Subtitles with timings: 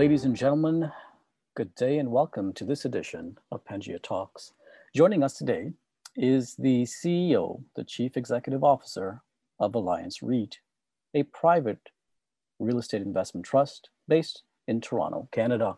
[0.00, 0.90] Ladies and gentlemen,
[1.54, 4.54] good day and welcome to this edition of Pangea Talks.
[4.96, 5.72] Joining us today
[6.16, 9.20] is the CEO, the Chief Executive Officer
[9.58, 10.60] of Alliance REIT,
[11.12, 11.90] a private
[12.58, 15.76] real estate investment trust based in Toronto, Canada.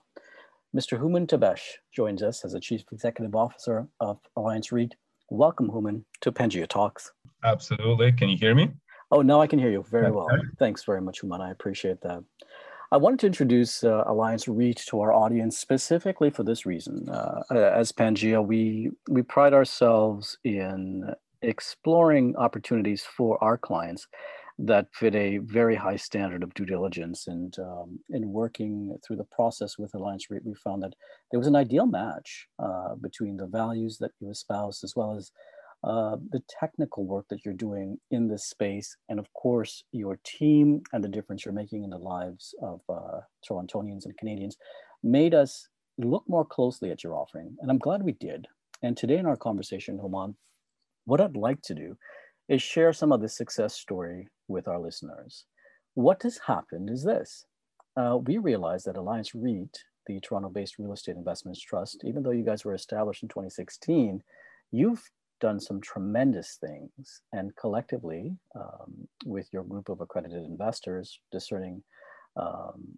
[0.72, 1.00] Mr.
[1.00, 4.94] Hooman Tabesh joins us as the Chief Executive Officer of Alliance REIT.
[5.30, 7.10] Welcome, Hooman, to Pangea Talks.
[7.42, 8.12] Absolutely.
[8.12, 8.70] Can you hear me?
[9.10, 10.28] Oh, now I can hear you very well.
[10.60, 11.40] Thanks very much, Hooman.
[11.40, 12.22] I appreciate that.
[12.92, 17.08] I wanted to introduce uh, Alliance REIT to our audience specifically for this reason.
[17.08, 21.10] Uh, as Pangea, we, we pride ourselves in
[21.40, 24.08] exploring opportunities for our clients
[24.58, 27.28] that fit a very high standard of due diligence.
[27.28, 30.92] And um, in working through the process with Alliance REIT, we found that
[31.30, 35.32] there was an ideal match uh, between the values that you espouse as well as
[35.84, 40.82] uh, the technical work that you're doing in this space, and of course, your team
[40.92, 44.56] and the difference you're making in the lives of uh, Torontonians and Canadians
[45.02, 47.56] made us look more closely at your offering.
[47.60, 48.46] And I'm glad we did.
[48.82, 50.34] And today in our conversation, Hooman,
[51.04, 51.96] what I'd like to do
[52.48, 55.46] is share some of the success story with our listeners.
[55.94, 57.44] What has happened is this.
[57.96, 62.44] Uh, we realized that Alliance REIT, the Toronto-based real estate investments trust, even though you
[62.44, 64.22] guys were established in 2016,
[64.70, 65.10] you've
[65.42, 71.82] done some tremendous things and collectively um, with your group of accredited investors, discerning
[72.36, 72.96] um,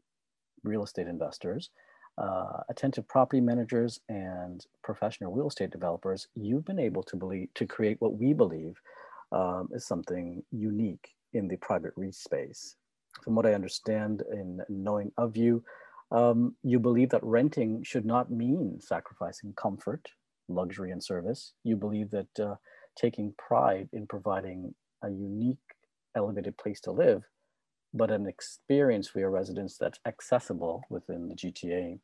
[0.63, 1.71] real estate investors,
[2.19, 7.67] uh, attentive property managers and professional real estate developers, you've been able to believe to
[7.67, 8.75] create what we believe
[9.33, 12.77] um, is something unique in the private REIT space.
[13.23, 15.65] From what I understand in knowing of you,
[16.13, 20.07] um, you believe that renting should not mean sacrificing comfort,
[20.49, 21.53] luxury, and service.
[21.65, 22.57] You believe that uh,
[22.97, 25.59] taking pride in providing a unique,
[26.17, 27.25] elevated place to live
[27.95, 32.01] but an experience for your residents that's accessible within the GTA.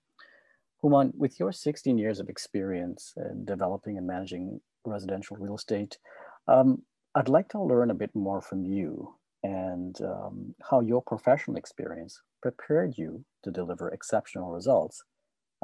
[0.82, 5.98] Hooman, with your 16 years of experience in developing and managing residential real estate,
[6.46, 6.82] um,
[7.14, 12.22] I'd like to learn a bit more from you and um, how your professional experience
[12.40, 15.02] prepared you to deliver exceptional results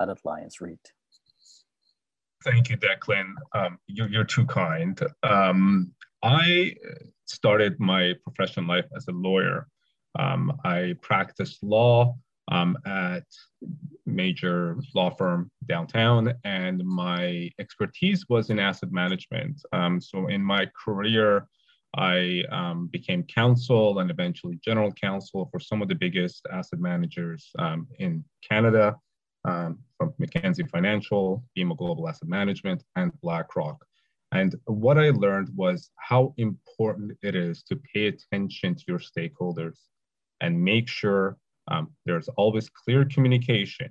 [0.00, 0.92] at Alliance REIT.
[2.44, 3.34] Thank you, Declan.
[3.54, 5.00] Um, you're, you're, too kind.
[5.22, 5.92] Um,
[6.22, 6.74] I
[7.24, 9.66] started my professional life as a lawyer
[10.18, 12.16] um, I practiced law
[12.50, 13.24] um, at
[14.06, 19.60] major law firm downtown, and my expertise was in asset management.
[19.72, 21.48] Um, so in my career,
[21.96, 27.50] I um, became counsel and eventually general counsel for some of the biggest asset managers
[27.58, 28.96] um, in Canada,
[29.46, 33.84] um, from Mackenzie Financial, BMO Global Asset Management, and BlackRock.
[34.32, 39.76] And what I learned was how important it is to pay attention to your stakeholders
[40.40, 43.90] and make sure um, there's always clear communication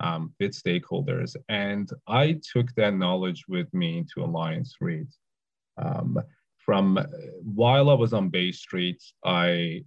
[0.00, 1.36] um, with stakeholders.
[1.48, 5.08] And I took that knowledge with me to Alliance REIT.
[5.78, 6.18] Um,
[6.58, 7.04] from uh,
[7.42, 9.84] while I was on Bay Street, I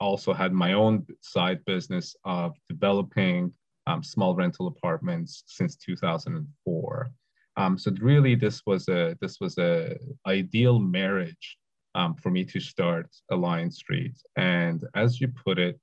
[0.00, 3.52] also had my own side business of developing
[3.86, 7.10] um, small rental apartments since 2004.
[7.56, 11.56] Um, so really, this was a this was a ideal marriage
[11.94, 14.16] um, for me to start Alliance REIT.
[14.36, 15.80] And as you put it,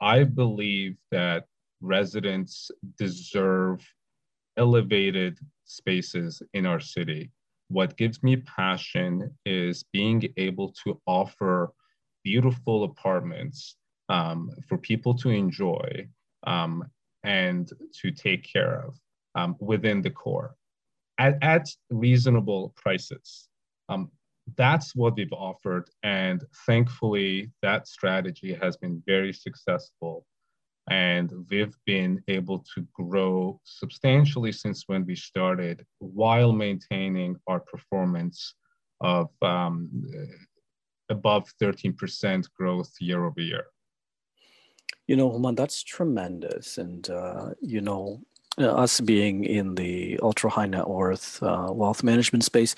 [0.00, 1.44] I believe that
[1.80, 3.86] residents deserve
[4.56, 7.30] elevated spaces in our city.
[7.68, 11.72] What gives me passion is being able to offer
[12.22, 13.76] beautiful apartments
[14.08, 16.08] um, for people to enjoy
[16.46, 16.84] um,
[17.22, 18.98] and to take care of
[19.34, 20.56] um, within the core
[21.18, 23.48] at, at reasonable prices.
[23.88, 24.10] Um,
[24.56, 25.88] that's what we've offered.
[26.02, 30.26] And thankfully, that strategy has been very successful.
[30.90, 38.54] And we've been able to grow substantially since when we started while maintaining our performance
[39.00, 39.88] of um,
[41.08, 43.64] above 13% growth year over year.
[45.06, 46.78] You know, Hooman, that's tremendous.
[46.78, 48.20] And, uh, you know,
[48.58, 52.74] uh, us being in the ultra high net worth uh, wealth management space,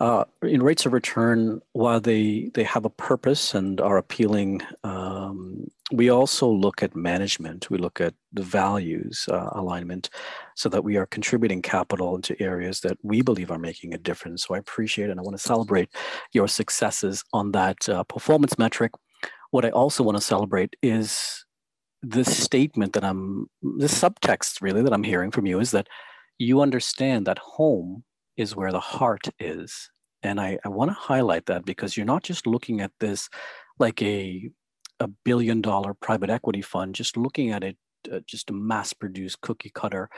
[0.00, 5.66] uh, in rates of return, while they they have a purpose and are appealing, um,
[5.92, 7.68] we also look at management.
[7.68, 10.08] We look at the values uh, alignment,
[10.56, 14.44] so that we are contributing capital into areas that we believe are making a difference.
[14.44, 15.90] So I appreciate and I want to celebrate
[16.32, 18.92] your successes on that uh, performance metric.
[19.50, 21.44] What I also want to celebrate is
[22.02, 25.88] this statement that I'm, this subtext really that I'm hearing from you is that
[26.38, 28.04] you understand that home
[28.36, 29.90] is where the heart is.
[30.22, 33.28] And I, I want to highlight that because you're not just looking at this
[33.78, 34.50] like a,
[34.98, 37.76] a billion dollar private equity fund, just looking at it
[38.10, 40.08] uh, just a mass-produced cookie cutter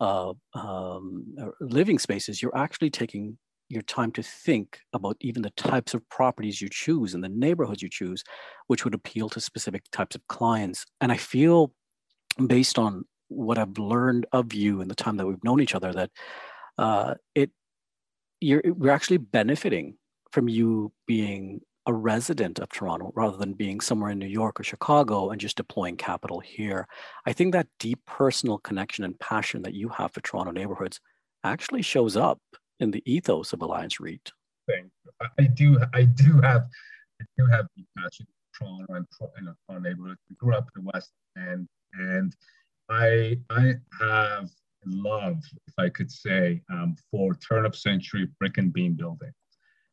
[0.00, 1.24] uh, um,
[1.60, 2.42] living spaces.
[2.42, 3.38] You're actually taking
[3.70, 7.82] your time to think about even the types of properties you choose and the neighborhoods
[7.82, 8.24] you choose,
[8.66, 10.84] which would appeal to specific types of clients.
[11.00, 11.72] And I feel,
[12.46, 15.92] based on what I've learned of you in the time that we've known each other,
[15.92, 16.10] that
[16.78, 17.50] uh, it
[18.40, 19.94] you're we're actually benefiting
[20.32, 24.64] from you being a resident of Toronto rather than being somewhere in New York or
[24.64, 26.86] Chicago and just deploying capital here.
[27.26, 31.00] I think that deep personal connection and passion that you have for Toronto neighborhoods
[31.42, 32.40] actually shows up
[32.80, 34.32] in the ethos of Alliance REIT.
[34.68, 35.28] Thank you.
[35.38, 35.80] I do.
[35.94, 36.66] I do have.
[37.20, 38.26] I do have deep passion
[38.58, 40.20] for Toronto and you Toronto neighborhoods.
[40.28, 42.34] We grew up in the West End, and
[42.88, 44.50] I I have
[44.86, 49.32] love, if I could say, um, for turn of century brick and beam building.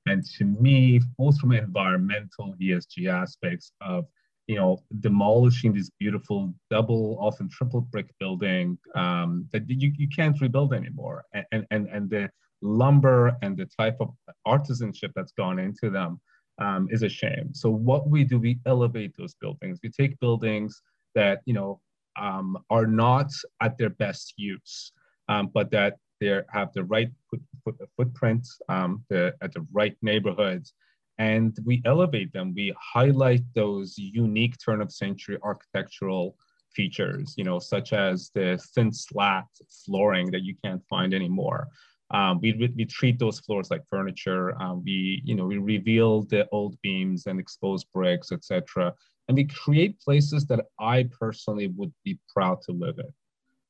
[0.06, 4.06] And to me, both from environmental ESG aspects of
[4.48, 10.40] you know demolishing this beautiful double, often triple brick building um, that you, you can't
[10.40, 12.30] rebuild anymore, and and and the
[12.62, 14.10] lumber and the type of
[14.48, 16.20] artisanship that's gone into them
[16.60, 17.54] um, is a shame.
[17.54, 19.80] So what we do, we elevate those buildings.
[19.84, 20.82] We take buildings
[21.16, 21.82] that you know
[22.20, 23.32] um, are not
[23.62, 24.92] at their best use,
[25.30, 29.96] um, but that they have the right foot, foot, footprint um, the, at the right
[30.02, 30.74] neighborhoods.
[31.20, 32.54] And we elevate them.
[32.56, 36.36] We highlight those unique turn of century architectural
[36.74, 39.46] features, you know, such as the thin slat
[39.86, 41.68] flooring that you can't find anymore.
[42.12, 44.60] Um, we, we treat those floors like furniture.
[44.62, 48.94] Um, we, you know, we reveal the old beams and exposed bricks, etc.
[49.28, 53.12] And we create places that I personally would be proud to live in.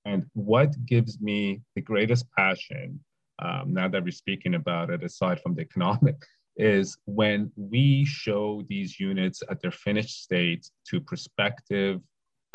[0.06, 3.00] And what gives me the greatest passion,
[3.40, 6.16] um, now that we're speaking about it, aside from the economic,
[6.58, 12.02] is when we show these units at their finished state to prospective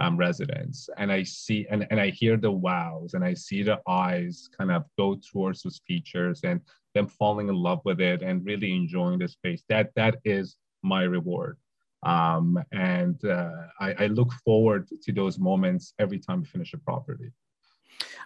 [0.03, 3.81] um, residents and i see and, and i hear the wows and i see the
[3.87, 6.61] eyes kind of go towards those features and
[6.95, 9.63] them falling in love with it and really enjoying the space.
[9.69, 11.59] That that is my reward.
[12.05, 13.51] Um, and uh,
[13.81, 17.31] I, I look forward to those moments every time we finish a property.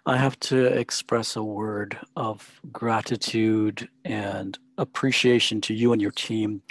[0.06, 6.62] I have to express a word of gratitude and appreciation to you and your team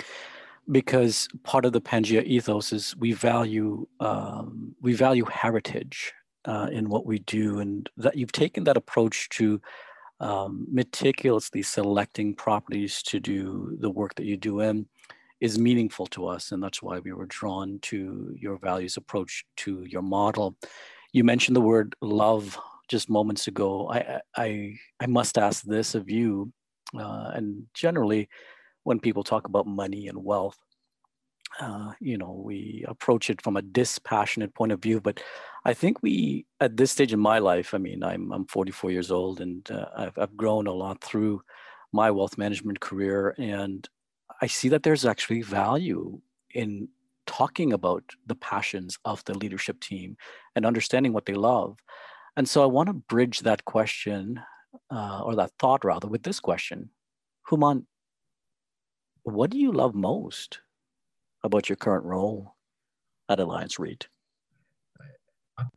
[0.71, 6.13] because part of the Pangea ethos is we value um, we value heritage
[6.45, 9.62] uh, in what we do, and that you've taken that approach to
[10.19, 14.88] um, meticulously selecting properties to do the work that you do in
[15.41, 19.83] is meaningful to us, and that's why we were drawn to your values approach to
[19.88, 20.56] your model.
[21.12, 22.57] You mentioned the word love
[22.88, 23.89] just moments ago.
[23.91, 26.51] I I I must ask this of you,
[26.97, 28.29] uh, and generally
[28.85, 30.57] when people talk about money and wealth.
[31.59, 35.19] Uh, you know, we approach it from a dispassionate point of view, but
[35.65, 39.09] I think we, at this stage in my life, I mean, I'm I'm 44 years
[39.09, 41.41] old, and uh, I've I've grown a lot through
[41.91, 43.87] my wealth management career, and
[44.41, 46.19] I see that there's actually value
[46.53, 46.89] in
[47.25, 50.17] talking about the passions of the leadership team
[50.55, 51.79] and understanding what they love.
[52.38, 54.41] And so I want to bridge that question,
[54.91, 56.89] uh, or that thought rather, with this question:
[57.49, 57.85] Hooman,
[59.25, 60.60] what do you love most
[61.44, 62.56] about your current role
[63.27, 64.08] at Alliance REIT?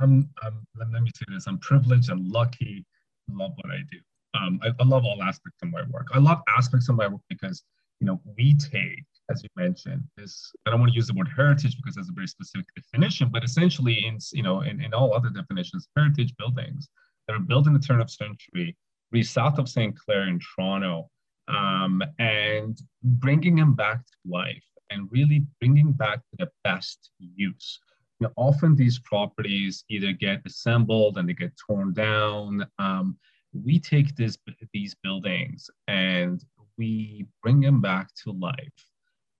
[0.00, 2.84] I'm, I'm, let me say this I'm privileged and lucky
[3.28, 3.98] to love what I do.
[4.34, 6.08] Um, I, I, love all aspects of my work.
[6.12, 7.62] I love aspects of my work because,
[8.00, 11.30] you know, we take, as you mentioned, this, I don't want to use the word
[11.34, 15.14] heritage because that's a very specific definition, but essentially in, you know, in, in all
[15.14, 16.88] other definitions, heritage buildings
[17.26, 18.76] that are built in the turn of century,
[19.12, 19.96] really south of St.
[19.96, 21.08] Clair in Toronto,
[21.48, 27.80] um, and bringing them back to life and really bringing back to the best use.
[28.20, 32.66] You know, often these properties either get assembled and they get torn down.
[32.78, 33.16] Um,
[33.52, 34.36] we take this,
[34.72, 36.44] these buildings and
[36.76, 38.84] we bring them back to life.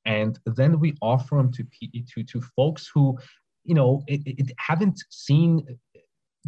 [0.05, 1.67] And then we offer them to,
[2.15, 3.19] to, to folks who,
[3.65, 5.67] you know, it, it haven't seen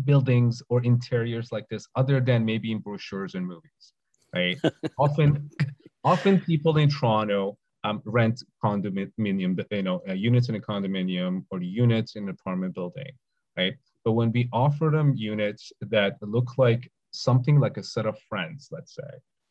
[0.05, 3.93] buildings or interiors like this other than maybe in brochures and movies
[4.35, 4.59] right?
[4.99, 5.51] often,
[6.05, 11.63] often people in Toronto um, rent condominium, you know, uh, units in a condominium or
[11.63, 13.13] units in an apartment building,
[13.57, 13.75] right?
[14.05, 18.69] But when we offer them units that look like something like a set of friends,
[18.71, 19.11] let's say,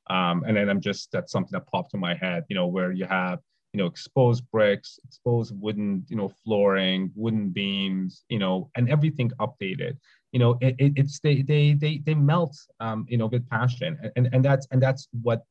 [0.10, 2.92] um, and then I'm just that's something that popped in my head, you know, where
[2.92, 3.40] you have
[3.74, 9.32] you know exposed bricks, exposed wooden, you know, flooring, wooden beams, you know, and everything
[9.40, 9.98] updated.
[10.32, 13.98] You know it, it, it's they they they they melt um you know with passion.
[14.16, 15.44] And and that's and that's what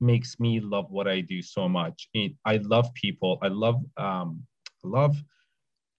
[0.00, 2.08] makes me love what i do so much.
[2.14, 3.38] It, i love people.
[3.42, 4.42] I love um
[4.84, 5.16] love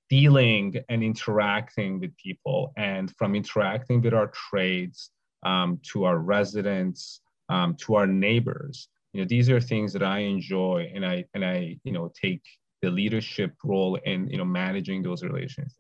[0.10, 5.12] dealing and interacting with people, and from interacting with our trades
[5.44, 8.90] um, to our residents um, to our neighbors.
[9.14, 12.44] You know, these are things that I enjoy, and I and I you know take
[12.82, 15.76] the leadership role in you know managing those relationships.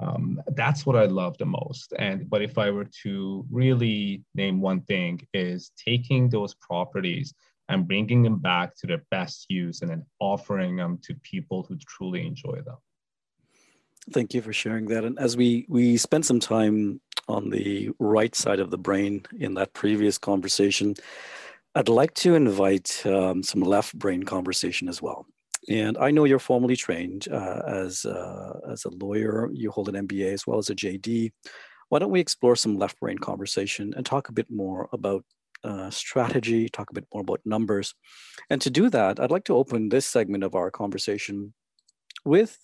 [0.00, 1.92] Um, that's what I love the most.
[1.98, 7.34] And but if I were to really name one thing, is taking those properties
[7.68, 11.76] and bringing them back to their best use, and then offering them to people who
[11.76, 12.76] truly enjoy them.
[14.12, 15.04] Thank you for sharing that.
[15.04, 19.54] And as we we spent some time on the right side of the brain in
[19.54, 20.96] that previous conversation,
[21.74, 25.26] I'd like to invite um, some left brain conversation as well.
[25.68, 30.08] And I know you're formally trained uh, as, uh, as a lawyer, you hold an
[30.08, 31.30] MBA as well as a JD.
[31.88, 35.24] Why don't we explore some left brain conversation and talk a bit more about
[35.62, 37.94] uh, strategy, talk a bit more about numbers.
[38.48, 41.52] And to do that, I'd like to open this segment of our conversation
[42.24, 42.58] with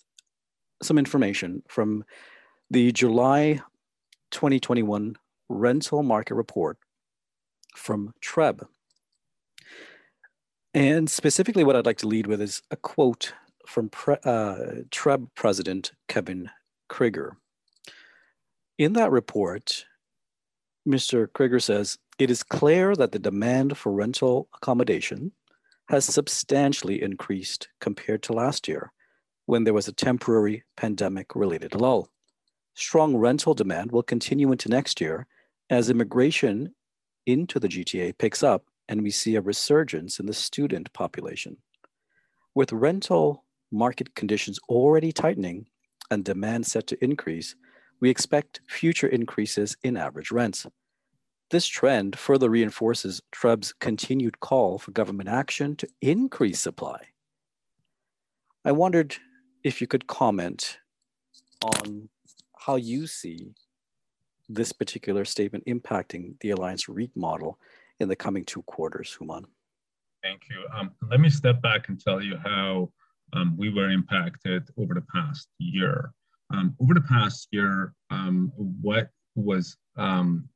[0.82, 2.04] some information from
[2.70, 3.60] the July
[4.32, 5.16] 2021
[5.48, 6.78] rental market report
[7.76, 8.66] from TREB,
[10.76, 13.32] and specifically, what I'd like to lead with is a quote
[13.66, 16.50] from Pre- uh, TREB President Kevin
[16.90, 17.30] Crigger.
[18.76, 19.86] In that report,
[20.86, 21.28] Mr.
[21.28, 25.32] Crigger says, it is clear that the demand for rental accommodation
[25.88, 28.92] has substantially increased compared to last year
[29.46, 32.10] when there was a temporary pandemic related lull.
[32.74, 35.26] Strong rental demand will continue into next year
[35.70, 36.74] as immigration
[37.24, 41.56] into the GTA picks up and we see a resurgence in the student population.
[42.54, 45.66] With rental market conditions already tightening
[46.10, 47.54] and demand set to increase,
[48.00, 50.66] we expect future increases in average rents.
[51.50, 57.08] This trend further reinforces TREB's continued call for government action to increase supply.
[58.64, 59.16] I wondered
[59.62, 60.78] if you could comment
[61.62, 62.08] on
[62.58, 63.54] how you see
[64.48, 67.58] this particular statement impacting the Alliance REIT model
[68.00, 69.44] in the coming two quarters, Hooman?
[70.22, 70.66] Thank you.
[70.74, 72.90] Um, let me step back and tell you how
[73.32, 76.10] um, we were impacted over the past year.
[76.52, 80.48] Um, over the past year, um, what was um,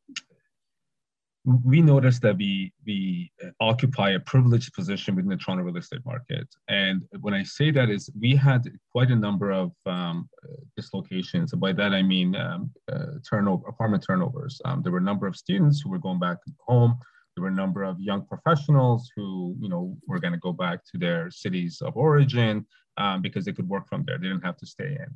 [1.64, 6.46] we noticed that we we occupy a privileged position within the Toronto real estate market,
[6.68, 10.28] and when I say that is we had quite a number of um,
[10.76, 11.52] dislocations.
[11.54, 14.60] by that I mean um, uh, turnover, apartment turnovers.
[14.64, 16.98] Um, there were a number of students who were going back home
[17.34, 20.84] there were a number of young professionals who, you know, were going to go back
[20.92, 24.18] to their cities of origin um, because they could work from there.
[24.18, 25.08] They didn't have to stay in.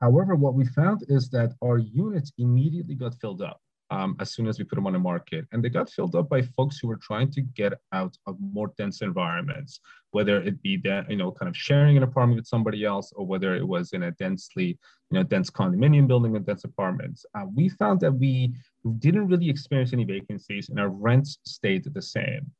[0.00, 3.60] However, what we found is that our units immediately got filled up
[3.90, 5.46] um, as soon as we put them on the market.
[5.52, 8.72] And they got filled up by folks who were trying to get out of more
[8.76, 12.84] dense environments, whether it be that, you know, kind of sharing an apartment with somebody
[12.84, 14.78] else or whether it was in a densely,
[15.10, 17.24] you know, dense condominium building and dense apartments.
[17.34, 18.54] Uh, we found that we
[18.94, 22.50] didn't really experience any vacancies and our rents stayed the same.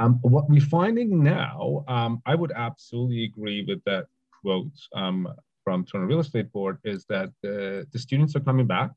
[0.00, 4.06] Um, what we're finding now, um, I would absolutely agree with that
[4.42, 5.28] quote um,
[5.62, 8.90] from Toronto Real Estate Board is that the, the students are coming back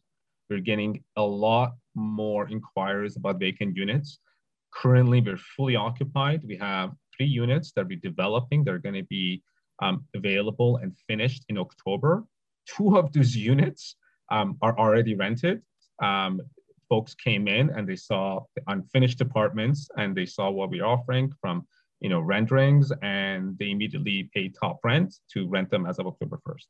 [0.50, 4.20] we're getting a lot more inquiries about vacant units.
[4.74, 6.44] Currently, we're fully occupied.
[6.46, 8.64] We have three units that we're developing.
[8.64, 9.42] They're going to be
[9.82, 12.24] um, available and finished in October.
[12.68, 13.96] Two of those units
[14.32, 15.62] um, are already rented.
[16.02, 16.42] Um,
[16.90, 21.32] folks came in and they saw the unfinished apartments and they saw what we're offering
[21.42, 21.66] from
[22.00, 26.40] you know renderings and they immediately paid top rent to rent them as of October
[26.48, 26.66] 1st.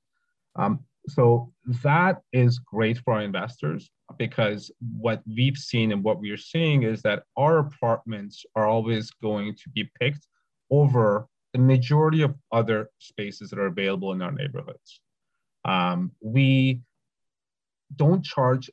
[0.56, 6.38] Um, so that is great for our investors because what we've seen and what we're
[6.38, 10.28] seeing is that our apartments are always going to be picked
[10.70, 15.02] over the majority of other spaces that are available in our neighborhoods.
[15.64, 16.82] Um, we
[17.96, 18.70] don't charge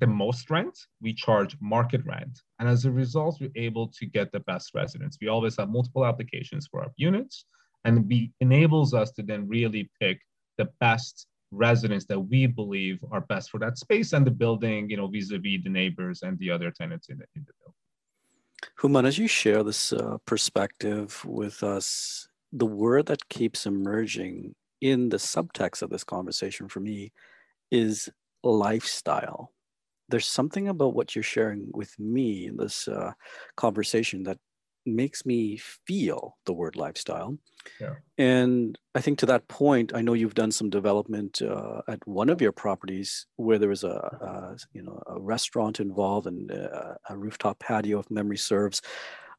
[0.00, 2.40] the most rent, we charge market rent.
[2.58, 5.18] And as a result, we're able to get the best residents.
[5.20, 7.44] We always have multiple applications for our units,
[7.84, 10.20] and it enables us to then really pick
[10.58, 14.96] the best residents that we believe are best for that space and the building, you
[14.96, 17.74] know, vis-a-vis the neighbors and the other tenants in the, in the building.
[18.80, 25.10] Hooman, as you share this uh, perspective with us, the word that keeps emerging in
[25.10, 27.12] the subtext of this conversation for me
[27.70, 28.08] is
[28.42, 29.53] lifestyle.
[30.08, 33.12] There's something about what you're sharing with me in this uh,
[33.56, 34.38] conversation that
[34.86, 35.56] makes me
[35.86, 37.38] feel the word lifestyle.
[37.80, 37.94] Yeah.
[38.18, 42.28] And I think to that point, I know you've done some development uh, at one
[42.28, 46.70] of your properties where there was a, a you know a restaurant involved and a,
[46.70, 48.82] uh, a rooftop patio, if memory serves.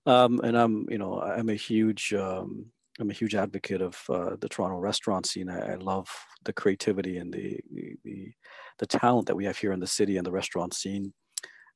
[0.07, 2.67] Um, and I'm you know I'm a huge um,
[2.99, 5.49] I'm a huge advocate of uh, the Toronto restaurant scene.
[5.49, 6.07] I, I, love
[6.45, 7.59] the creativity and the,
[8.03, 8.31] the
[8.79, 11.13] the talent that we have here in the city and the restaurant scene.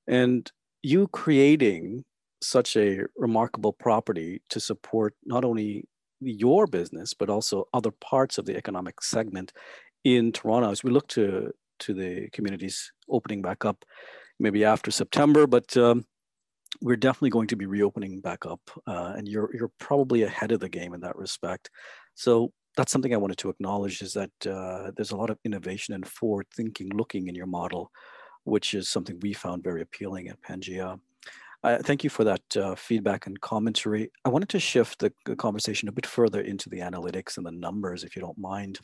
[0.07, 0.49] And
[0.81, 2.03] you creating
[2.41, 5.85] such a remarkable property to support not only
[6.21, 9.51] your business but also other parts of the economic segment
[10.03, 13.83] in Toronto as we look to to the communities opening back up
[14.39, 16.05] maybe after September, but um,
[16.81, 20.59] we're definitely going to be reopening back up, uh, and you're you're probably ahead of
[20.59, 21.69] the game in that respect.
[22.15, 25.93] So that's something I wanted to acknowledge is that uh, there's a lot of innovation
[25.93, 27.91] and forward thinking looking in your model,
[28.43, 30.99] which is something we found very appealing at Pangea.
[31.61, 34.11] Thank you for that uh, feedback and commentary.
[34.23, 37.51] I wanted to shift the, the, conversation a bit further into the analytics and the
[37.51, 38.79] numbers, if you don't mind.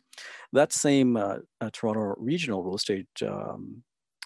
[0.51, 3.81] That same uh, uh Toronto Regional Real Estate um,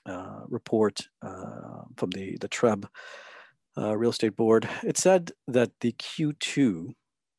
[0.07, 2.87] uh, report uh, from the, the TREB
[3.77, 6.93] Uh, real Estate Board, it said that the Q2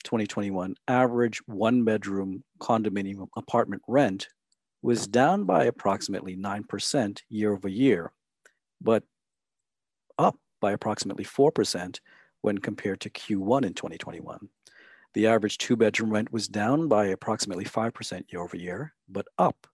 [0.05, 4.29] 2021 average one bedroom condominium apartment rent
[4.83, 8.13] was down by approximately 9% year over year,
[8.81, 9.05] but
[10.19, 11.99] up by approximately 4%
[12.41, 14.49] when compared to Q1 in 2021.
[15.13, 19.67] The average two bedroom rent was down by approximately 5% year over year, but up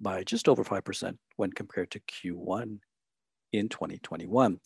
[0.00, 2.78] by just over 5% when compared to Q1
[3.52, 4.58] in 2021.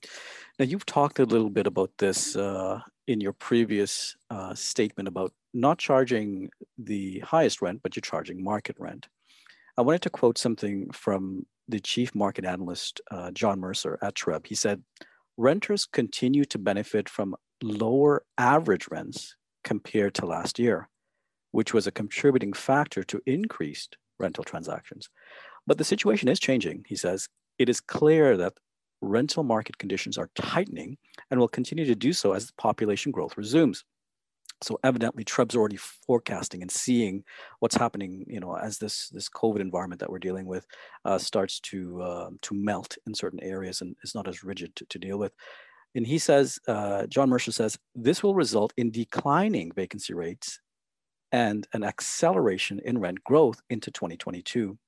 [0.59, 5.33] Now, you've talked a little bit about this uh, in your previous uh, statement about
[5.55, 9.09] not charging the highest rent, but you're charging market rent.
[9.77, 14.47] I wanted to quote something from the chief market analyst, uh, John Mercer at TREB.
[14.47, 14.83] He said,
[15.37, 20.89] renters continue to benefit from lower average rents compared to last year,
[21.53, 25.09] which was a contributing factor to increased rental transactions.
[25.67, 27.29] But the situation is changing, he says.
[27.59, 28.55] It is clear that
[29.02, 30.97] rental market conditions are tightening
[31.30, 33.85] and will continue to do so as the population growth resumes.
[34.62, 37.25] So evidently, TREB's already forecasting and seeing
[37.59, 40.66] what's happening, you know, as this this COVID environment that we're dealing with
[41.04, 44.86] uh, starts to uh, to melt in certain areas and is not as rigid to,
[44.86, 45.32] to deal with.
[45.95, 50.60] And he says, uh, John Mercer says, this will result in declining vacancy rates
[51.32, 54.78] and an acceleration in rent growth into 2022.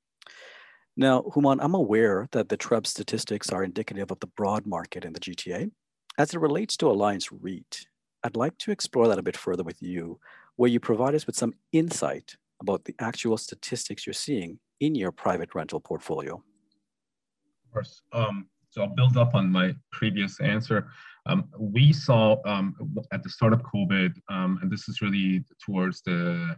[0.96, 5.12] Now, Hooman, I'm aware that the TREB statistics are indicative of the broad market in
[5.12, 5.70] the GTA.
[6.18, 7.86] As it relates to Alliance REIT,
[8.22, 10.20] I'd like to explore that a bit further with you,
[10.54, 15.10] where you provide us with some insight about the actual statistics you're seeing in your
[15.10, 16.34] private rental portfolio.
[16.34, 18.02] Of course.
[18.12, 20.88] Um, so I'll build up on my previous answer.
[21.26, 22.76] Um, we saw um,
[23.12, 26.56] at the start of COVID, um, and this is really towards the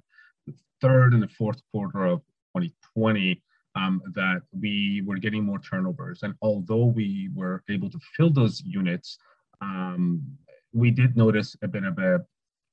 [0.82, 2.20] third and the fourth quarter of
[2.56, 3.42] 2020,
[3.76, 6.20] um, that we were getting more turnovers.
[6.22, 9.18] And although we were able to fill those units,
[9.60, 10.22] um,
[10.72, 12.24] we did notice a bit of a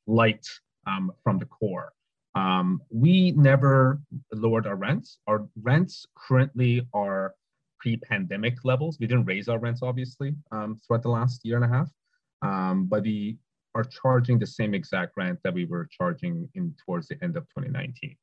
[0.08, 0.48] light
[0.88, 1.94] um, from the core.
[2.36, 5.20] Um, we never lowered our rents.
[5.28, 7.36] Our rents currently are
[7.80, 8.98] pre-pandemic levels.
[9.00, 11.90] We didn't raise our rents, obviously, um, throughout the last year and a half,
[12.42, 13.38] um, but we
[13.76, 17.44] are charging the same exact rent that we were charging in towards the end of
[17.50, 18.16] 2019.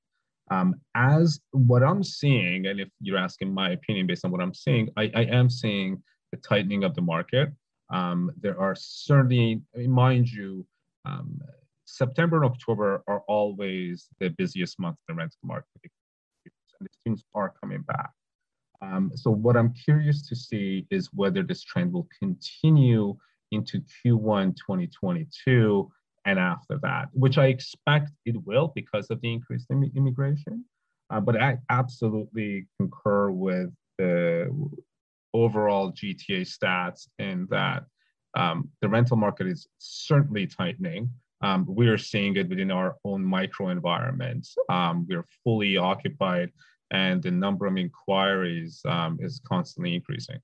[0.51, 4.55] Um, as what I'm seeing, and if you're asking my opinion based on what I'm
[4.55, 7.51] seeing, I, I am seeing the tightening of the market.
[7.93, 10.67] Um, there are certainly, mind you,
[11.05, 11.41] um,
[11.85, 15.93] September and October are always the busiest months in the rental market, and
[16.81, 18.11] the students are coming back.
[18.83, 23.17] Um, so what I'm curious to see is whether this trend will continue
[23.53, 25.91] into Q1 2022
[26.25, 30.65] and after that, which I expect it will because of the increased Im- immigration.
[31.11, 34.49] Uh, but I absolutely concur with the
[35.35, 37.85] overall GTA stats in that
[38.37, 41.11] um, the rental market is certainly tightening.
[41.43, 44.55] Um, we are seeing it within our own micro environments.
[44.69, 46.51] Um, we're fully occupied,
[46.91, 50.39] and the number of inquiries um, is constantly increasing.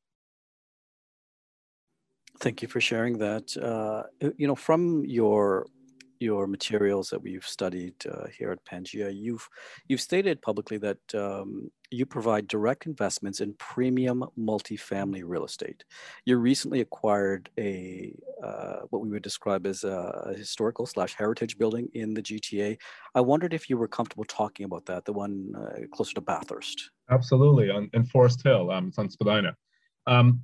[2.38, 3.56] Thank you for sharing that.
[3.56, 4.04] Uh,
[4.36, 5.66] you know, from your
[6.18, 9.48] your materials that we've studied uh, here at Pangea, you've
[9.88, 15.84] you've stated publicly that um, you provide direct investments in premium multifamily real estate.
[16.24, 21.88] You recently acquired a uh, what we would describe as a historical slash heritage building
[21.94, 22.78] in the GTA.
[23.14, 26.90] I wondered if you were comfortable talking about that, the one uh, closer to Bathurst.
[27.10, 29.56] Absolutely, on, in Forest Hill, um, it's on Spadina.
[30.06, 30.42] Um,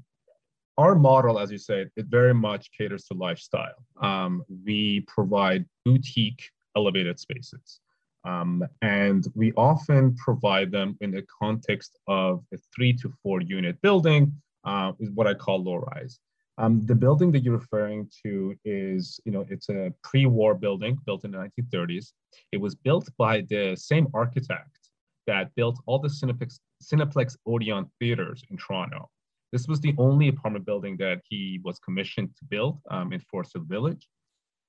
[0.79, 3.85] our model, as you said, it very much caters to lifestyle.
[4.01, 7.81] Um, we provide boutique elevated spaces.
[8.25, 13.81] Um, and we often provide them in the context of a three to four unit
[13.83, 14.33] building,
[14.65, 16.21] uh, is what I call low rise.
[16.59, 21.25] Um, the building that you're referring to is, you know, it's a pre-war building built
[21.25, 22.13] in the 1930s.
[22.53, 24.79] It was built by the same architect
[25.27, 29.09] that built all the Cineplex, Cineplex Odeon theaters in Toronto.
[29.53, 33.57] This was the only apartment building that he was commissioned to build um, in Forest
[33.69, 34.09] Village.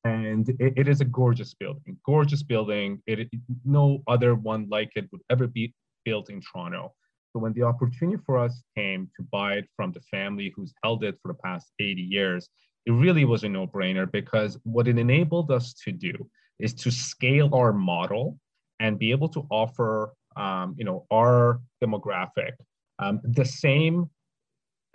[0.04, 3.02] And it, it is a gorgeous building, gorgeous building.
[3.08, 3.30] It,
[3.64, 6.94] no other one like it would ever be built in Toronto.
[7.32, 11.04] So when the opportunity for us came to buy it from the family who's held
[11.06, 12.50] it for the past 80 years,
[12.86, 16.14] it really was a no-brainer because what it enabled us to do
[16.60, 18.38] is to scale our model
[18.82, 22.54] and be able to offer um, you know, our demographic
[23.00, 24.10] um, the same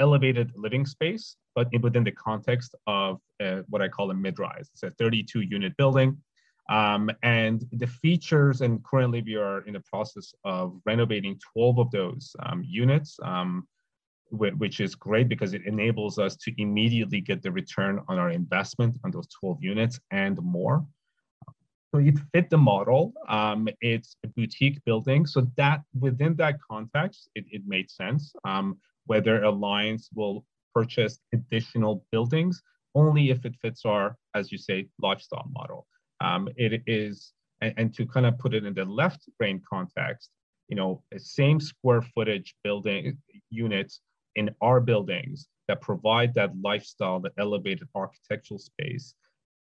[0.01, 4.71] elevated living space, but within the context of uh, what I call a mid-rise.
[4.73, 6.17] It's a 32 unit building.
[6.69, 11.91] Um, and the features, and currently we are in the process of renovating 12 of
[11.91, 13.67] those um, units, um,
[14.31, 18.99] which is great because it enables us to immediately get the return on our investment
[19.05, 20.85] on those 12 units and more.
[21.95, 23.15] So it fit the model.
[23.29, 25.25] Um, it's a boutique building.
[25.25, 28.35] So that within that context, it, it made sense.
[29.09, 30.45] Whether Alliance will
[30.75, 32.63] purchase additional buildings
[32.95, 35.87] only if it fits our, as you say, lifestyle model.
[36.21, 40.31] Um, it is, and, and, to kind of put it in the left brain context,
[40.69, 43.19] you know, same square footage building
[43.51, 44.01] units
[44.37, 49.15] in our buildings that provide that lifestyle, the elevated architectural space,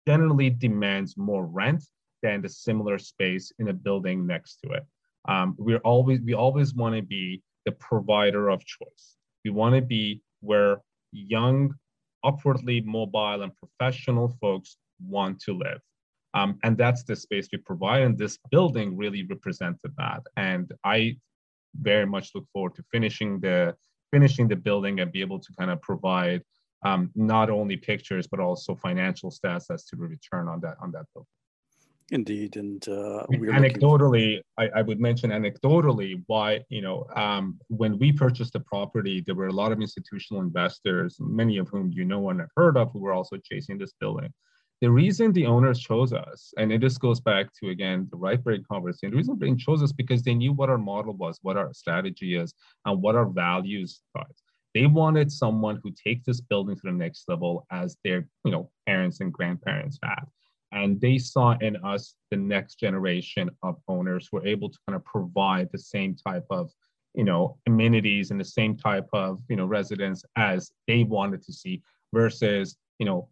[0.06, 1.84] generally demands more rent
[2.22, 4.84] than the similar space in a building next to it.
[5.28, 9.16] Um, we're always we always want to be the provider of choice.
[9.44, 10.80] We want to be where
[11.12, 11.74] young,
[12.24, 15.80] upwardly mobile and professional folks want to live.
[16.34, 18.02] Um, and that's the space we provide.
[18.02, 20.22] And this building really represented that.
[20.36, 21.16] And I
[21.80, 23.74] very much look forward to finishing the
[24.12, 26.40] finishing the building and be able to kind of provide
[26.84, 30.92] um, not only pictures but also financial stats as to the return on that on
[30.92, 31.26] that building.
[32.10, 38.12] Indeed, and uh, anecdotally, I, I, would mention anecdotally why you know um, when we
[38.12, 42.28] purchased the property, there were a lot of institutional investors, many of whom you know
[42.28, 44.30] and have heard of, who were also chasing this building.
[44.82, 48.42] The reason the owners chose us, and it just goes back to again the right
[48.42, 49.12] brain conversation.
[49.12, 52.36] The reason they chose us because they knew what our model was, what our strategy
[52.36, 52.52] is,
[52.84, 54.26] and what our values are.
[54.74, 58.70] They wanted someone who takes this building to the next level as their you know
[58.86, 60.24] parents and grandparents had
[60.72, 64.96] and they saw in us the next generation of owners who were able to kind
[64.96, 66.70] of provide the same type of
[67.14, 71.52] you know amenities and the same type of you know residents as they wanted to
[71.52, 73.28] see versus you know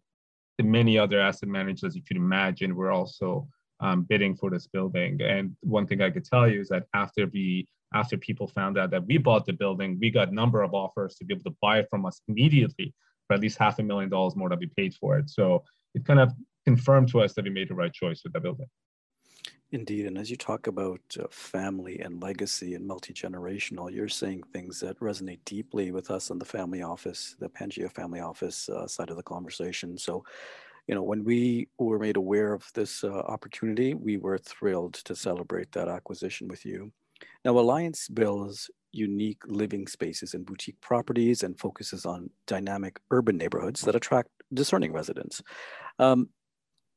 [0.57, 3.47] the many other asset managers you could imagine were also
[3.79, 5.19] um, bidding for this building.
[5.21, 8.89] And one thing i could tell you is that after we after people found out
[8.91, 11.57] that we bought the building we got a number of offers to be able to
[11.61, 12.93] buy it from us immediately
[13.27, 15.29] for at least half a million dollars more than we paid for it.
[15.29, 15.63] So
[15.95, 16.33] it kind of
[16.65, 18.67] confirmed to us that we made the right choice with that building.
[19.71, 24.79] Indeed, and as you talk about uh, family and legacy and multi-generational, you're saying things
[24.81, 29.09] that resonate deeply with us on the family office, the Pangea family office uh, side
[29.09, 29.97] of the conversation.
[29.97, 30.23] So,
[30.85, 35.15] you know, when we were made aware of this uh, opportunity, we were thrilled to
[35.15, 36.91] celebrate that acquisition with you.
[37.43, 43.81] Now, Alliance builds unique living spaces and boutique properties and focuses on dynamic urban neighborhoods
[43.81, 45.41] that attract discerning residents.
[45.97, 46.29] Um,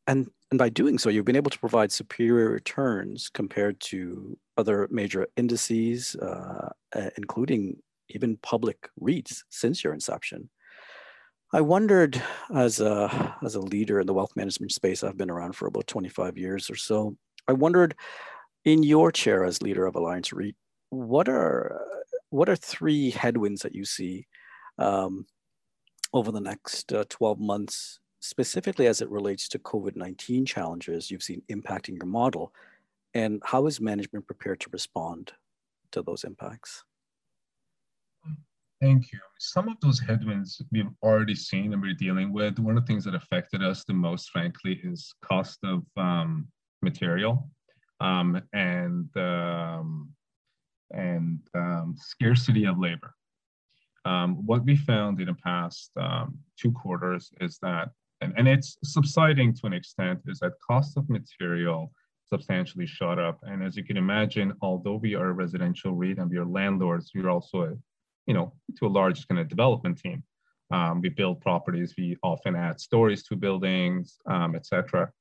[0.07, 4.89] and, and by doing so, you've been able to provide superior returns compared to other
[4.91, 6.71] major indices, uh,
[7.17, 7.77] including
[8.11, 10.49] even public REITs since your inception.
[11.53, 12.21] I wondered,
[12.55, 15.87] as a, as a leader in the wealth management space, I've been around for about
[15.87, 17.17] 25 years or so.
[17.49, 17.95] I wondered,
[18.65, 20.57] in your chair as leader of Alliance REIT,
[20.91, 21.81] what are
[22.31, 24.27] what are three headwinds that you see
[24.79, 25.27] um,
[26.13, 31.43] over the next uh, 12 months specifically as it relates to COVID-19 challenges you've seen
[31.49, 32.53] impacting your model,
[33.15, 35.33] and how is management prepared to respond
[35.93, 36.85] to those impacts?
[38.83, 39.19] Thank you.
[39.39, 42.59] Some of those headwinds we've already seen and we're dealing with.
[42.59, 46.49] One of the things that affected us the most, frankly, is cost of um,
[46.83, 47.49] material
[48.01, 50.11] um, and um,
[50.91, 53.15] and um, scarcity of labor.
[54.05, 57.89] Um, what we found in the past um, two quarters is that
[58.21, 61.93] and, and it's subsiding to an extent, is that cost of material
[62.29, 63.39] substantially shot up.
[63.43, 67.13] And as you can imagine, although we are a residential REIT and we are landlords,
[67.15, 67.75] we're also, a,
[68.27, 70.23] you know, to a large kind of development team.
[70.73, 75.13] Um, we build properties, we often add stories to buildings, um, etc.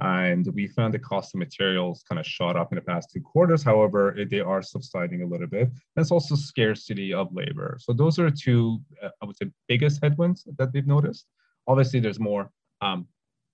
[0.00, 3.20] And we found the cost of materials kind of shot up in the past two
[3.20, 3.62] quarters.
[3.62, 5.70] However, they are subsiding a little bit.
[5.96, 7.78] It's also scarcity of labor.
[7.80, 11.26] So those are two, uh, I would say, biggest headwinds that we've noticed.
[11.66, 12.50] Obviously, there's more
[12.80, 13.06] um,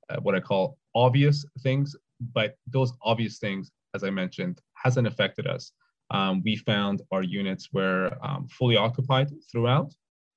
[0.09, 1.95] uh, what I call obvious things,
[2.35, 5.73] but those obvious things, as I mentioned, hasn't affected us.
[6.11, 9.93] Um, we found our units were um, fully occupied throughout.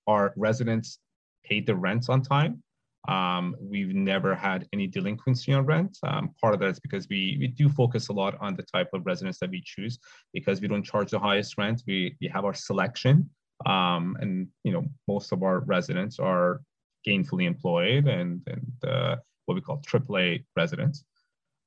[0.08, 1.00] Our residents
[1.44, 2.62] paid the rents on time.
[3.08, 5.98] Um, we've never had any delinquency on rent.
[6.04, 8.90] Um, part of that is because we, we do focus a lot on the type
[8.94, 10.00] of residents that we choose
[10.34, 11.84] because we don't charge the highest rent.
[11.86, 13.30] We, we have our selection
[13.66, 16.62] um, and you know most of our residents are
[17.08, 21.04] gainfully employed and, and uh, what we call AAA residents.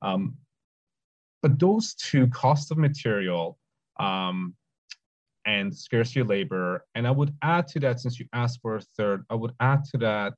[0.02, 0.36] Um,
[1.42, 3.58] but those two, cost of material
[4.00, 4.54] um,
[5.46, 8.80] and scarcity of labor, and I would add to that, since you asked for a
[8.96, 10.34] third, I would add to that,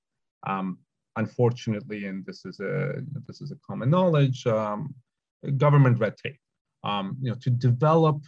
[0.46, 0.78] um,
[1.16, 4.94] unfortunately, and this is a this is a common knowledge, um,
[5.56, 6.38] government red tape.
[6.84, 8.22] Um, you know, to develop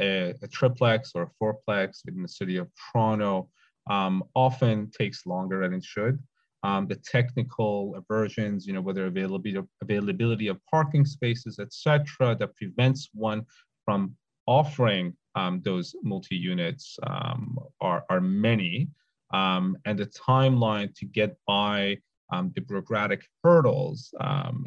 [0.00, 3.48] a, a, triplex or a fourplex within the city of Toronto
[3.88, 6.18] um, often takes longer than it should.
[6.62, 12.34] Um, the technical aversions, you know, whether availability of, availability of parking spaces, et cetera,
[12.36, 13.44] that prevents one
[13.84, 14.16] from
[14.46, 18.88] offering um, those multi-units um, are, are many.
[19.32, 21.98] Um, and the timeline to get by
[22.32, 24.14] um, the bureaucratic hurdles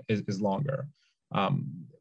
[0.07, 0.87] is, is longer.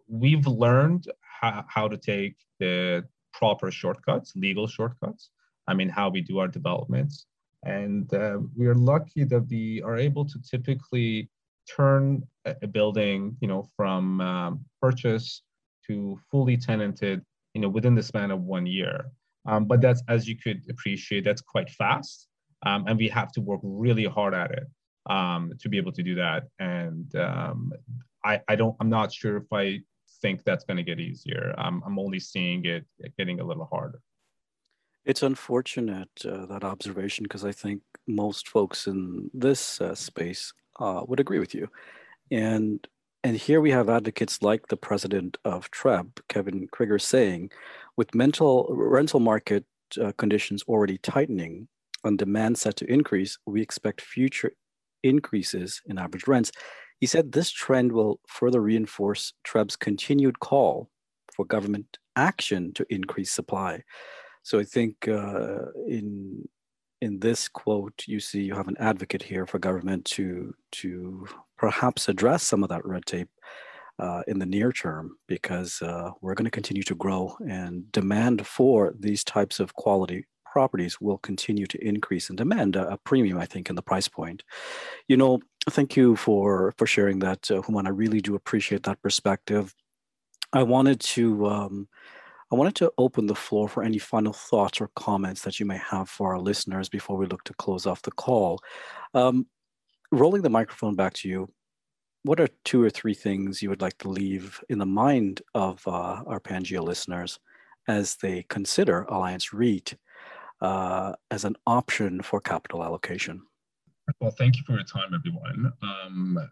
[0.09, 5.31] we've learned how, how to take the proper shortcuts, legal shortcuts,
[5.69, 7.27] I mean, how we do our developments.
[7.65, 11.29] And uh, we are lucky that we are able to typically
[11.69, 15.43] turn a, building, you know, from um, purchase
[15.87, 17.23] to fully tenanted,
[17.55, 19.07] you know, within the span of one year.
[19.49, 22.29] Um, but that's, as you could appreciate, that's quite fast.
[22.65, 24.65] Um, and we have to work really hard at it
[25.11, 26.45] um, to be able to do that.
[26.59, 27.73] And um,
[28.25, 29.81] I, I don't, I'm not sure if I
[30.23, 31.55] think that's going to get easier.
[31.59, 32.85] I'm only seeing it
[33.19, 34.01] getting a little harder.
[35.07, 41.03] It's unfortunate uh, that observation because I think most folks in this uh, space uh,
[41.07, 41.69] would agree with you.
[42.31, 42.87] And
[43.23, 47.51] and here we have advocates like the president of TREB, Kevin Crigger, saying,
[47.97, 49.65] with mental rental market
[50.01, 51.69] uh, conditions already tightening
[52.05, 54.53] and demand set to increase, we expect future
[55.03, 56.53] increases in average rents.
[57.01, 60.89] He said this trend will further reinforce TREB's continued call
[61.35, 63.83] for government action to increase supply.
[64.47, 66.49] So I think uh, in
[67.01, 71.27] in this quote, you see you have an advocate here for government to to
[71.59, 73.29] perhaps address some of that red tape
[73.99, 78.47] uh, in the near term, because uh, we're going to continue to grow and demand
[78.47, 83.39] for these types of quality properties will continue to increase and demand a, a premium,
[83.39, 84.45] I think, in the price point.
[85.09, 87.87] You know, thank you for for sharing that, uh, Hooman.
[87.87, 89.75] I really do appreciate that perspective.
[90.53, 91.47] I wanted to.
[91.47, 91.89] Um,
[92.53, 95.79] I wanted to open the floor for any final thoughts or comments that you may
[95.79, 98.61] have for our listeners before we look to close off the call.
[99.15, 99.47] Um,
[100.13, 101.53] rolling the microphone back to you,
[102.23, 105.83] what are two or three things you would like to leave in the mind of
[105.87, 107.41] uh, our Pangea listeners
[107.89, 109.97] as they consider Alliance REIT
[110.61, 113.43] uh, as an option for capital allocation?
[114.21, 115.73] Well, thank you for your time, everyone.
[115.83, 116.49] Um,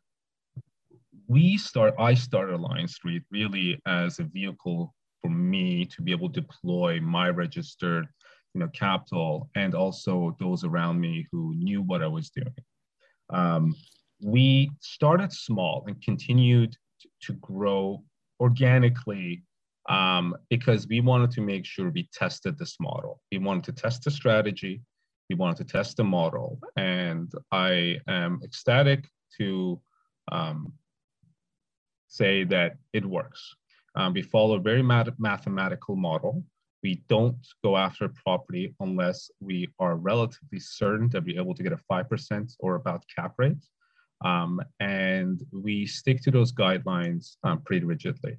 [1.29, 4.93] we start, I started Alliance REIT really as a vehicle
[5.25, 8.07] for me to be able to deploy my registered
[8.53, 12.55] you know, capital and also those around me who knew what I was doing.
[13.31, 13.75] Um,
[14.23, 16.77] we started small and continued
[17.23, 18.05] to grow
[18.39, 19.43] organically
[19.89, 23.21] um, because we wanted to make sure we tested this model.
[23.33, 24.83] We wanted to test the strategy,
[25.31, 29.09] we wanted to test the model, and I am ecstatic
[29.39, 29.81] to
[30.31, 30.73] um,
[32.09, 33.55] say that it works.
[33.97, 36.45] Um, we follow a very math- mathematical model.
[36.83, 41.73] We don't go after property unless we are relatively certain that we're able to get
[41.73, 43.65] a 5% or about cap rate.
[44.25, 48.39] Um, and we stick to those guidelines um, pretty rigidly.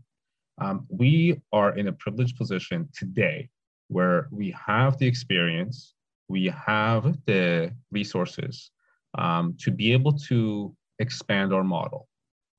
[0.61, 3.49] Um, we are in a privileged position today
[3.87, 5.93] where we have the experience,
[6.27, 8.71] we have the resources
[9.17, 12.07] um, to be able to expand our model.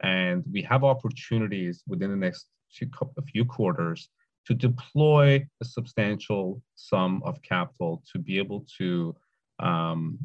[0.02, 2.46] And we have opportunities within the next
[2.82, 4.08] a few quarters
[4.46, 9.14] to deploy a substantial sum of capital to be able to
[9.58, 10.18] um,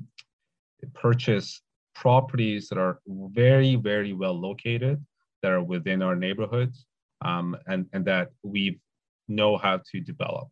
[0.94, 1.62] purchase
[1.96, 5.04] properties that are very, very well located,
[5.42, 6.86] that are within our neighborhoods,
[7.26, 8.80] um, and, and that we
[9.28, 10.50] know how to develop.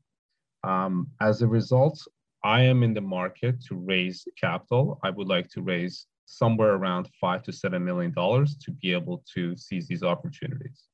[0.64, 2.02] Um, as a result,
[2.44, 5.00] I am in the market to raise capital.
[5.04, 9.24] I would like to raise somewhere around five to seven million dollars to be able
[9.36, 10.89] to seize these opportunities.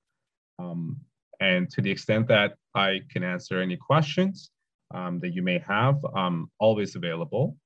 [0.59, 0.99] Um,
[1.39, 4.51] and to the extent that I can answer any questions
[4.93, 7.57] um, that you may have, I'm always available.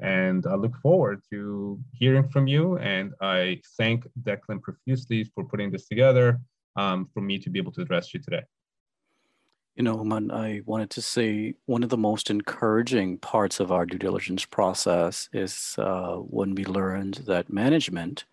[0.00, 2.78] And I look forward to hearing from you.
[2.78, 6.40] And I thank Declan profusely for putting this together
[6.76, 8.42] um, for me to be able to address you today.
[9.74, 13.98] You know, I wanted to say one of the most encouraging parts of our due
[13.98, 18.24] diligence process is uh, when we learned that management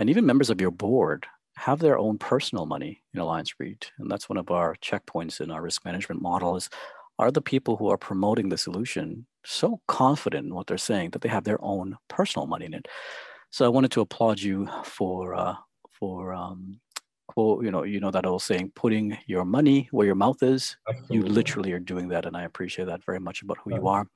[0.00, 1.26] and even members of your board
[1.60, 3.92] have their own personal money in Alliance REIT.
[3.98, 6.70] And that's one of our checkpoints in our risk management model is
[7.18, 11.20] are the people who are promoting the solution so confident in what they're saying that
[11.20, 12.88] they have their own personal money in it.
[13.50, 15.56] So I wanted to applaud you for uh,
[15.98, 16.80] for um,
[17.32, 20.76] quote, you know, you know that old saying, putting your money where your mouth is.
[20.88, 21.16] Absolutely.
[21.16, 24.06] You literally are doing that, and I appreciate that very much about who you are.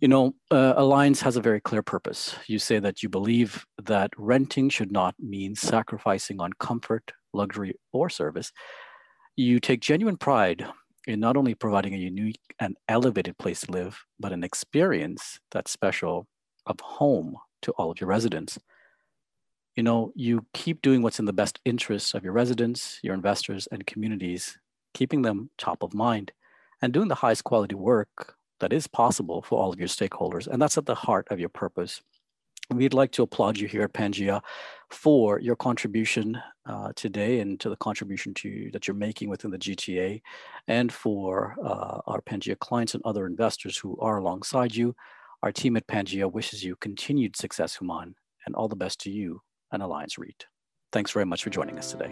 [0.00, 2.36] You know, uh, Alliance has a very clear purpose.
[2.46, 8.08] You say that you believe that renting should not mean sacrificing on comfort, luxury, or
[8.08, 8.52] service.
[9.34, 10.64] You take genuine pride
[11.06, 15.70] in not only providing a unique and elevated place to live, but an experience that's
[15.72, 16.26] special
[16.66, 18.58] of home to all of your residents.
[19.76, 23.68] You know, you keep doing what's in the best interests of your residents, your investors,
[23.70, 24.58] and communities,
[24.94, 26.32] keeping them top of mind,
[26.82, 30.46] and doing the highest quality work that is possible for all of your stakeholders.
[30.46, 32.00] And that's at the heart of your purpose
[32.70, 34.42] we'd like to applaud you here at Pangea
[34.90, 39.58] for your contribution uh, today and to the contribution to that you're making within the
[39.58, 40.20] GTA
[40.66, 44.94] and for uh, our Pangea clients and other investors who are alongside you.
[45.42, 48.14] Our team at Pangea wishes you continued success, Hooman,
[48.46, 49.42] and all the best to you
[49.76, 50.46] and Alliance REIT.
[50.90, 52.10] Thanks very much for joining us today.